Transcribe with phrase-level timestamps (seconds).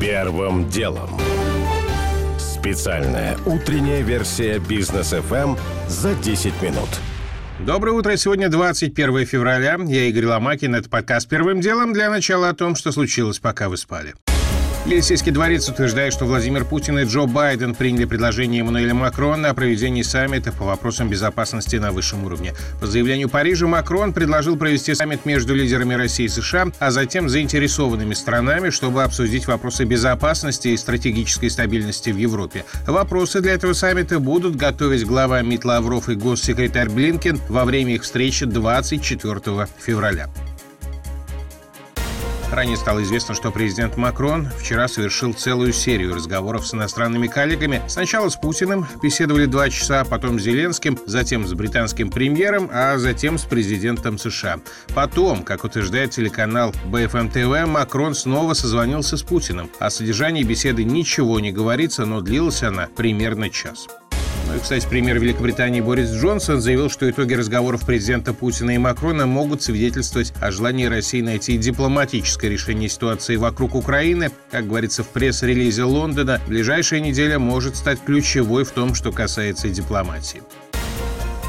[0.00, 1.08] Первым делом.
[2.38, 6.88] Специальная утренняя версия бизнес FM за 10 минут.
[7.60, 8.14] Доброе утро.
[8.16, 9.78] Сегодня 21 февраля.
[9.86, 10.74] Я Игорь Ломакин.
[10.74, 14.14] Это подкаст «Первым делом» для начала о том, что случилось, пока вы спали.
[14.86, 20.02] Елисейский дворец утверждает, что Владимир Путин и Джо Байден приняли предложение Эммануэля Макрона о проведении
[20.02, 22.54] саммита по вопросам безопасности на высшем уровне.
[22.80, 28.14] По заявлению Парижа Макрон предложил провести саммит между лидерами России и США, а затем заинтересованными
[28.14, 32.64] странами, чтобы обсудить вопросы безопасности и стратегической стабильности в Европе.
[32.86, 38.04] Вопросы для этого саммита будут готовить глава МИД Лавров и госсекретарь Блинкен во время их
[38.04, 40.28] встречи 24 февраля.
[42.50, 47.82] Ранее стало известно, что президент Макрон вчера совершил целую серию разговоров с иностранными коллегами.
[47.88, 53.36] Сначала с Путиным беседовали два часа, потом с Зеленским, затем с британским премьером, а затем
[53.38, 54.60] с президентом США.
[54.94, 59.70] Потом, как утверждает телеканал BFM TV, Макрон снова созвонился с Путиным.
[59.80, 63.88] О содержании беседы ничего не говорится, но длилась она примерно час.
[64.46, 69.26] Ну и, кстати, премьер Великобритании Борис Джонсон заявил, что итоги разговоров президента Путина и Макрона
[69.26, 74.30] могут свидетельствовать о желании России найти дипломатическое решение ситуации вокруг Украины.
[74.52, 80.42] Как говорится в пресс-релизе Лондона, ближайшая неделя может стать ключевой в том, что касается дипломатии.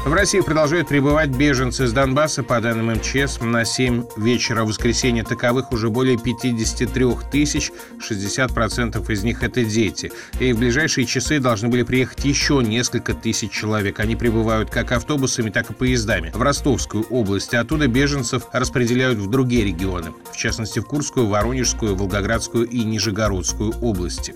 [0.04, 2.42] В России продолжают прибывать беженцы из Донбасса.
[2.42, 7.70] По данным МЧС, на 7 вечера в воскресенье таковых уже более 53 тысяч,
[8.08, 10.10] 60% из них это дети.
[10.40, 14.00] И в ближайшие часы должны были приехать еще несколько тысяч человек.
[14.00, 17.52] Они прибывают как автобусами, так и поездами в Ростовскую область.
[17.52, 24.34] Оттуда беженцев распределяют в другие регионы, в частности в Курскую, Воронежскую, Волгоградскую и Нижегородскую области.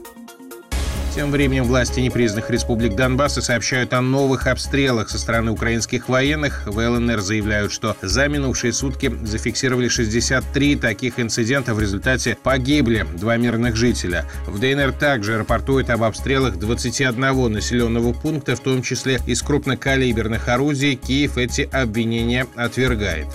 [1.15, 6.67] Тем временем власти непризнанных республик Донбасса сообщают о новых обстрелах со стороны украинских военных.
[6.67, 11.75] В ЛНР заявляют, что за минувшие сутки зафиксировали 63 таких инцидента.
[11.75, 14.27] В результате погибли два мирных жителя.
[14.47, 20.97] В ДНР также рапортуют об обстрелах 21 населенного пункта, в том числе из крупнокалиберных орудий.
[20.97, 23.27] Киев эти обвинения отвергает.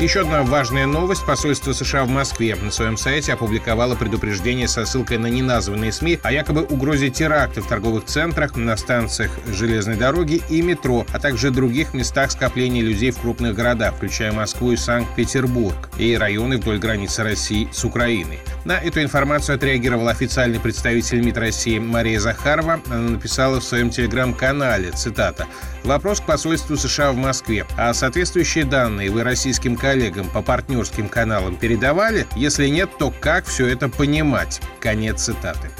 [0.00, 1.26] Еще одна важная новость.
[1.26, 6.30] Посольство США в Москве на своем сайте опубликовало предупреждение со ссылкой на неназванные СМИ о
[6.30, 11.94] якобы угрозе теракта в торговых центрах, на станциях железной дороги и метро, а также других
[11.94, 17.68] местах скопления людей в крупных городах, включая Москву и Санкт-Петербург, и районы вдоль границы России
[17.72, 18.38] с Украиной.
[18.64, 22.80] На эту информацию отреагировал официальный представитель МИД России Мария Захарова.
[22.90, 25.46] Она написала в своем телеграм-канале, цитата,
[25.84, 27.64] «Вопрос к посольству США в Москве.
[27.76, 32.26] А соответствующие данные вы российским коллегам по партнерским каналам передавали?
[32.36, 34.60] Если нет, то как все это понимать?
[34.80, 35.70] Конец цитаты.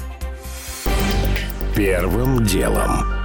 [1.75, 3.18] Первым делом.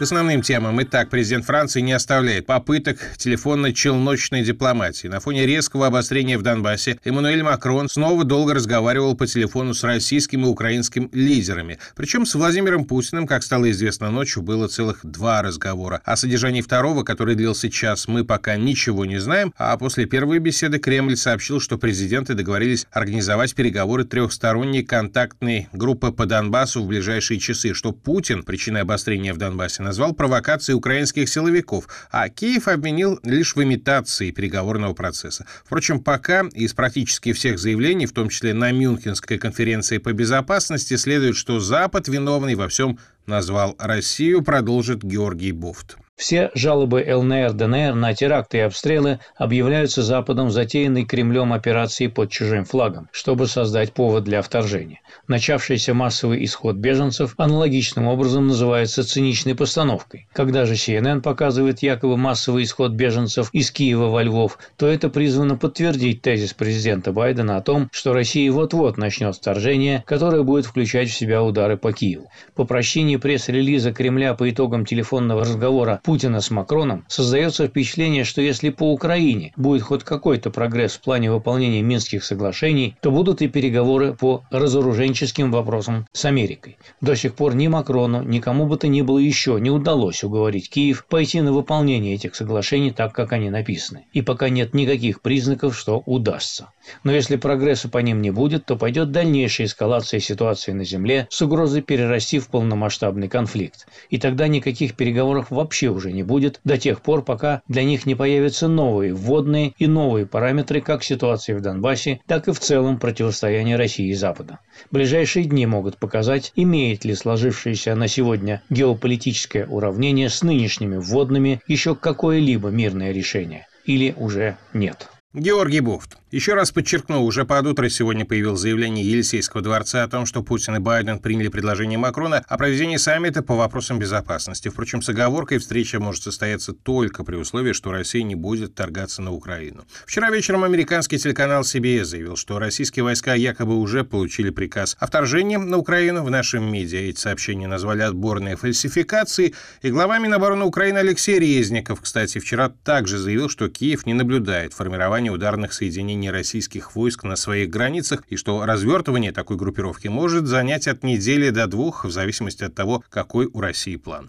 [0.00, 0.82] К основным темам.
[0.82, 5.08] Итак, президент Франции не оставляет попыток телефонно-челночной дипломатии.
[5.08, 10.46] На фоне резкого обострения в Донбассе Эммануэль Макрон снова долго разговаривал по телефону с российским
[10.46, 11.78] и украинским лидерами.
[11.94, 16.00] Причем с Владимиром Путиным, как стало известно ночью, было целых два разговора.
[16.06, 20.78] О содержании второго, который длился час, мы пока ничего не знаем, а после первой беседы
[20.78, 27.74] Кремль сообщил, что президенты договорились организовать переговоры трехсторонней контактной группы по Донбассу в ближайшие часы,
[27.74, 33.62] что Путин, причиной обострения в Донбассе, назвал провокацией украинских силовиков, а Киев обвинил лишь в
[33.62, 35.46] имитации переговорного процесса.
[35.64, 41.34] Впрочем, пока из практически всех заявлений, в том числе на Мюнхенской конференции по безопасности, следует,
[41.34, 45.96] что Запад виновный во всем назвал Россию, продолжит Георгий Буфт.
[46.20, 52.66] Все жалобы ЛНР, ДНР на теракты и обстрелы объявляются Западом затеянной Кремлем операции под чужим
[52.66, 55.00] флагом, чтобы создать повод для вторжения.
[55.28, 60.28] Начавшийся массовый исход беженцев аналогичным образом называется циничной постановкой.
[60.34, 65.56] Когда же CNN показывает якобы массовый исход беженцев из Киева во Львов, то это призвано
[65.56, 71.14] подтвердить тезис президента Байдена о том, что Россия вот-вот начнет вторжение, которое будет включать в
[71.14, 72.30] себя удары по Киеву.
[72.54, 78.70] По прощении пресс-релиза Кремля по итогам телефонного разговора Путина с Макроном, создается впечатление, что если
[78.70, 84.12] по Украине будет хоть какой-то прогресс в плане выполнения Минских соглашений, то будут и переговоры
[84.14, 86.78] по разоруженческим вопросам с Америкой.
[87.00, 90.68] До сих пор ни Макрону, ни кому бы то ни было еще не удалось уговорить
[90.68, 94.06] Киев пойти на выполнение этих соглашений так, как они написаны.
[94.12, 96.70] И пока нет никаких признаков, что удастся.
[97.04, 101.40] Но если прогресса по ним не будет, то пойдет дальнейшая эскалация ситуации на Земле с
[101.40, 103.86] угрозой перерасти в полномасштабный конфликт.
[104.08, 108.06] И тогда никаких переговоров вообще уже уже не будет до тех пор, пока для них
[108.06, 112.98] не появятся новые вводные и новые параметры как ситуации в Донбассе, так и в целом
[112.98, 114.60] противостояния России и Запада.
[114.90, 121.94] Ближайшие дни могут показать, имеет ли сложившееся на сегодня геополитическое уравнение с нынешними вводными еще
[121.94, 125.08] какое-либо мирное решение или уже нет.
[125.34, 126.19] Георгий Буфт.
[126.30, 130.76] Еще раз подчеркну, уже под утро сегодня появилось заявление Елисейского дворца о том, что Путин
[130.76, 134.68] и Байден приняли предложение Макрона о проведении саммита по вопросам безопасности.
[134.68, 139.32] Впрочем, с оговоркой встреча может состояться только при условии, что Россия не будет торгаться на
[139.32, 139.84] Украину.
[140.06, 145.56] Вчера вечером американский телеканал CBS заявил, что российские войска якобы уже получили приказ о вторжении
[145.56, 146.22] на Украину.
[146.22, 149.52] В нашем медиа эти сообщения назвали отборные фальсификации.
[149.82, 155.32] И глава Минобороны Украины Алексей Резников, кстати, вчера также заявил, что Киев не наблюдает формирования
[155.32, 160.86] ударных соединений появления российских войск на своих границах и что развертывание такой группировки может занять
[160.86, 164.28] от недели до двух, в зависимости от того, какой у России план.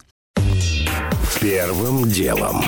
[1.40, 2.62] Первым делом.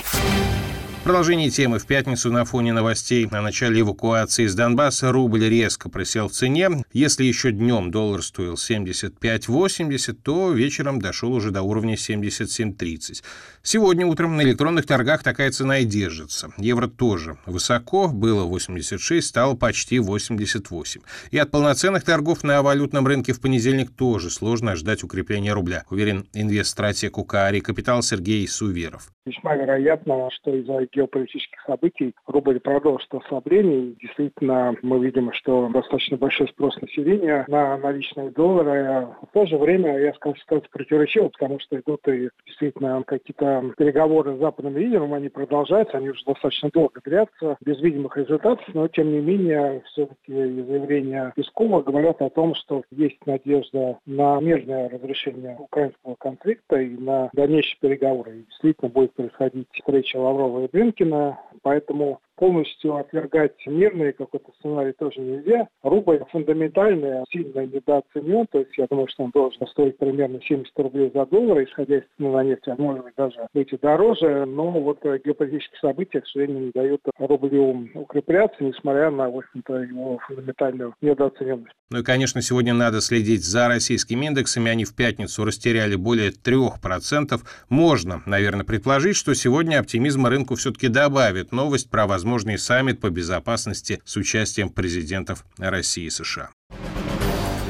[1.04, 1.78] Продолжение темы.
[1.78, 6.82] В пятницу на фоне новостей о начале эвакуации из Донбасса рубль резко просел в цене.
[6.94, 13.22] Если еще днем доллар стоил 75.80, то вечером дошел уже до уровня 77.30.
[13.62, 16.48] Сегодня утром на электронных торгах такая цена и держится.
[16.56, 21.02] Евро тоже высоко, было 86, стало почти 88.
[21.30, 26.26] И от полноценных торгов на валютном рынке в понедельник тоже сложно ожидать укрепления рубля, уверен
[26.32, 29.10] инвест-стратег УКАРИ «Капитал» Сергей Суверов.
[29.26, 33.90] Весьма вероятно, что из-за геополитических событий рубль продолжит ослабление.
[33.90, 39.08] И действительно, мы видим, что достаточно большой спрос населения на наличные доллары.
[39.22, 44.36] В то же время, я скажу, ситуация противоречива, потому что идут и действительно какие-то переговоры
[44.36, 49.12] с западным лидером, они продолжаются, они уже достаточно долго длятся, без видимых результатов, но тем
[49.12, 56.14] не менее, все-таки заявления Пескова говорят о том, что есть надежда на мирное разрешение украинского
[56.16, 58.38] конфликта и на дальнейшие переговоры.
[58.38, 65.20] И действительно будет происходить встреча Лаврова и Блинкина, поэтому полностью отвергать мирный какой-то сценарий тоже
[65.20, 65.68] нельзя.
[65.82, 71.10] Рубль фундаментально сильно недооценен, то есть я думаю, что он должен стоить примерно 70 рублей
[71.14, 75.02] за доллар, исходя из цены на нефть, а может быть даже выйти дороже, но вот
[75.02, 81.74] геополитические события, к сожалению, не дают рублю укрепляться, несмотря на, в общем-то, его фундаментальную недооцененность.
[81.90, 84.70] Ну и, конечно, сегодня надо следить за российскими индексами.
[84.70, 87.40] Они в пятницу растеряли более 3%.
[87.68, 94.00] Можно, наверное, предположить, что сегодня оптимизма рынку все-таки добавит новость про возможный саммит по безопасности
[94.04, 96.50] с участием президентов России и США.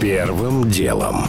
[0.01, 1.27] Первым делом.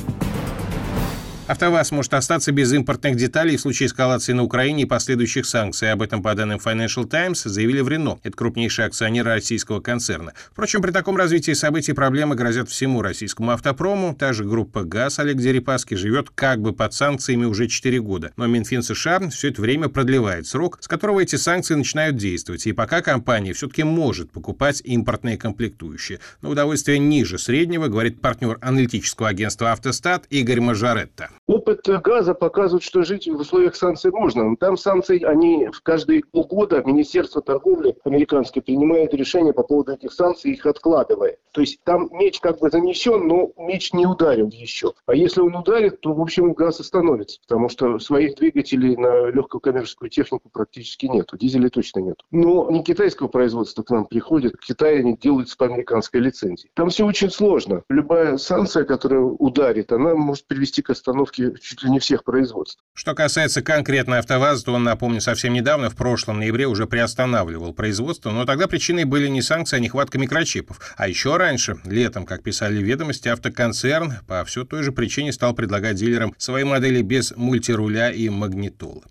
[1.47, 5.91] АвтоВАЗ может остаться без импортных деталей в случае эскалации на Украине и последующих санкций.
[5.91, 8.17] Об этом, по данным Financial Times, заявили в Рено.
[8.23, 10.33] Это крупнейший акционер российского концерна.
[10.51, 14.15] Впрочем, при таком развитии событий проблемы грозят всему российскому автопрому.
[14.15, 18.31] Та же группа ГАЗ Олег Дерипаски живет как бы под санкциями уже 4 года.
[18.37, 22.65] Но Минфин США все это время продлевает срок, с которого эти санкции начинают действовать.
[22.65, 26.19] И пока компания все-таки может покупать импортные комплектующие.
[26.41, 31.29] Но удовольствие ниже среднего, говорит партнер аналитического агентства «Автостат» Игорь Мажоретто.
[31.47, 34.55] Опыт газа показывает, что жить в условиях санкций можно.
[34.57, 40.53] Там санкции, они в каждые полгода Министерство торговли американское принимает решение по поводу этих санкций,
[40.53, 41.37] их откладывая.
[41.51, 44.93] То есть там меч как бы занесен, но меч не ударил еще.
[45.05, 49.61] А если он ударит, то, в общем, газ остановится, потому что своих двигателей на легкую
[49.61, 51.29] коммерческую технику практически нет.
[51.33, 52.21] Дизелей точно нет.
[52.31, 54.55] Но не китайского производства к нам приходит.
[54.59, 56.71] В Китае они делаются по американской лицензии.
[56.73, 57.83] Там все очень сложно.
[57.89, 62.79] Любая санкция, которая ударит, она может привести к остановке практически чуть ли не всех производств.
[62.93, 68.31] Что касается конкретно АвтоВАЗа, то он, напомню, совсем недавно, в прошлом ноябре, уже приостанавливал производство,
[68.31, 70.79] но тогда причиной были не санкции, а нехватка микрочипов.
[70.97, 75.97] А еще раньше, летом, как писали ведомости, автоконцерн по все той же причине стал предлагать
[75.97, 79.01] дилерам свои модели без мультируля и магнитолы.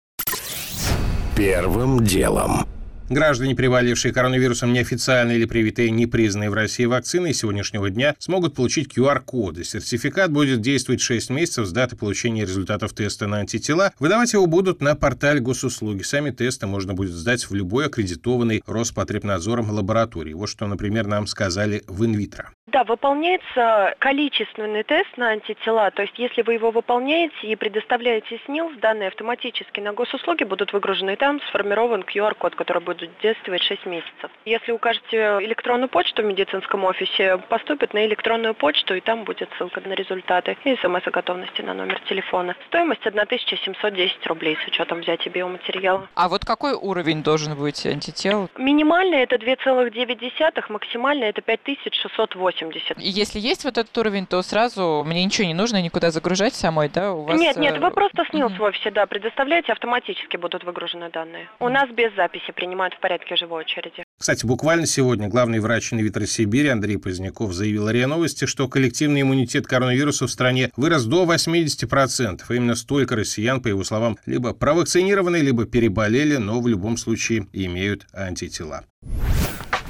[1.37, 2.66] Первым делом.
[3.11, 9.62] Граждане, переболевшие коронавирусом неофициально или привитые непризнанные в России вакцины сегодняшнего дня смогут получить QR-коды.
[9.62, 13.92] Сертификат будет действовать 6 месяцев с даты получения результатов теста на антитела.
[14.00, 16.02] Выдавать его будут на портале госуслуги.
[16.02, 20.32] Сами тесты можно будет сдать в любой аккредитованной Роспотребнадзором лаборатории.
[20.32, 22.52] Вот что, например, нам сказали в инвитро.
[22.68, 28.78] Да, выполняется количественный тест на антитела, то есть если вы его выполняете и предоставляете СНИЛС,
[28.80, 34.30] данные автоматически на госуслуги будут выгружены, и там сформирован QR-код, который будет действовать 6 месяцев.
[34.44, 39.80] Если укажете электронную почту в медицинском офисе, поступит на электронную почту, и там будет ссылка
[39.80, 42.54] на результаты и смс о готовности на номер телефона.
[42.66, 46.08] Стоимость 1710 рублей с учетом взятия биоматериала.
[46.14, 48.48] А вот какой уровень должен быть антител?
[48.56, 52.44] Минимальный это 2,9, максимальный это 5680.
[52.44, 52.98] 80.
[52.98, 56.88] И если есть вот этот уровень, то сразу мне ничего не нужно никуда загружать самой,
[56.88, 57.12] да?
[57.12, 57.40] У вас...
[57.40, 58.58] Нет, нет, вы просто СНИЛС mm-hmm.
[58.58, 61.48] в офисе, да, предоставляете, автоматически будут выгружены данные.
[61.58, 64.04] У нас без записи принимают в порядке живой очереди.
[64.18, 69.66] Кстати, буквально сегодня главный врач Инвитро Сибири Андрей Поздняков заявил РИА Новости, что коллективный иммунитет
[69.66, 72.42] коронавируса в стране вырос до 80%.
[72.48, 77.46] И именно столько россиян, по его словам, либо провакцинированы, либо переболели, но в любом случае
[77.52, 78.84] имеют антитела.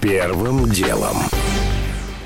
[0.01, 1.17] Первым делом.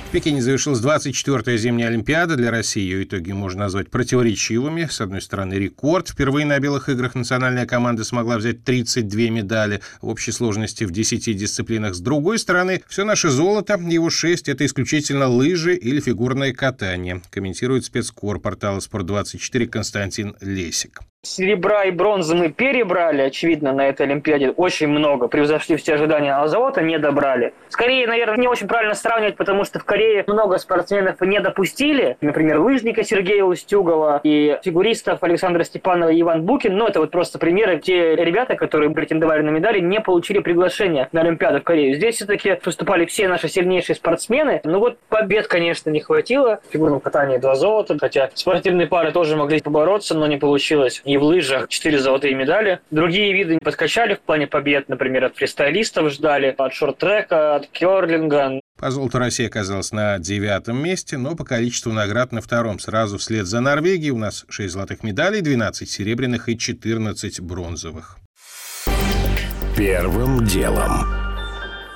[0.08, 2.36] В Пекине завершилась 24-я зимняя Олимпиада.
[2.36, 4.88] Для России ее итоги можно назвать противоречивыми.
[4.90, 6.08] С одной стороны, рекорд.
[6.08, 11.36] Впервые на белых играх национальная команда смогла взять 32 медали в общей сложности в 10
[11.36, 11.94] дисциплинах.
[11.94, 17.84] С другой стороны, все наше золото, его 6, это исключительно лыжи или фигурное катание, комментирует
[17.84, 21.00] спецкор портала «Спорт24» Константин Лесик.
[21.28, 24.50] Серебра и бронзы мы перебрали, очевидно, на этой Олимпиаде.
[24.50, 27.52] Очень много, превзошли все ожидания, а золота не добрали.
[27.68, 32.16] Скорее, наверное, не очень правильно сравнивать, потому что в Корее много спортсменов не допустили.
[32.22, 36.76] Например, лыжника Сергея Устюгова и фигуристов Александра Степанова и Иван Букин.
[36.76, 37.78] Но это вот просто примеры.
[37.78, 41.94] Те ребята, которые претендовали на медали, не получили приглашения на Олимпиаду в Корею.
[41.94, 44.62] Здесь все-таки выступали все наши сильнейшие спортсмены.
[44.64, 46.60] Ну вот побед, конечно, не хватило.
[46.68, 51.17] В фигурном катании два золота, хотя спортивные пары тоже могли побороться, но не получилось и
[51.18, 52.80] в лыжах 4 золотые медали.
[52.90, 58.60] Другие виды подкачали в плане побед, например, от фристайлистов ждали, от шорт-трека, от керлинга.
[58.78, 62.78] По золоту Россия оказалась на девятом месте, но по количеству наград на втором.
[62.78, 68.18] Сразу вслед за Норвегией у нас 6 золотых медалей, 12 серебряных и 14 бронзовых.
[69.76, 71.27] Первым делом.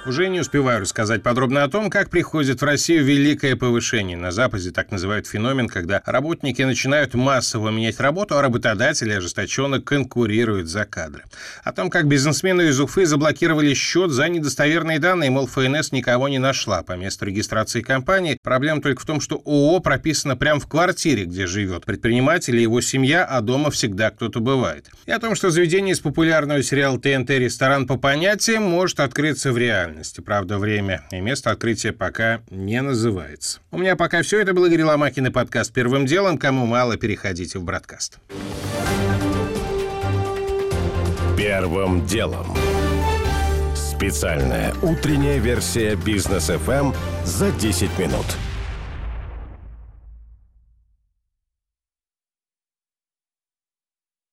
[0.04, 4.16] Уже не успеваю рассказать подробно о том, как приходит в Россию великое повышение.
[4.16, 10.66] На Западе так называют феномен, когда работники начинают массово менять работу, а работодатели ожесточенно конкурируют
[10.66, 11.23] за кадры.
[11.62, 16.40] О том, как бизнесмены из Уфы заблокировали счет за недостоверные данные, мол, ФНС никого не
[16.40, 18.38] нашла по месту регистрации компании.
[18.42, 22.80] Проблема только в том, что ООО прописано прямо в квартире, где живет предприниматель и его
[22.80, 24.90] семья, а дома всегда кто-то бывает.
[25.06, 29.59] И о том, что заведение из популярного сериала ТНТ «Ресторан по понятиям» может открыться в
[29.59, 30.20] реальности реальности.
[30.20, 33.61] Правда, время и место открытия пока не называется.
[33.70, 34.40] У меня пока все.
[34.40, 36.38] Это был Игорь Ломакин и подкаст «Первым делом».
[36.38, 38.18] Кому мало, переходите в Бродкаст.
[41.37, 42.46] Первым делом.
[43.75, 46.94] Специальная утренняя версия «Бизнес FM
[47.25, 48.26] за 10 минут».